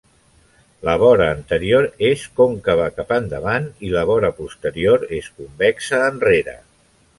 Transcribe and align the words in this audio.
La 0.87 0.93
vora 1.01 1.27
anterior 1.33 1.85
és 2.09 2.23
còncava 2.39 2.87
cap 2.95 3.13
endavant 3.19 3.69
i 3.89 3.93
la 3.97 4.07
vora 4.13 4.33
posterior 4.41 5.07
és 5.21 5.31
convexa 5.39 6.05
enrere. 6.11 6.61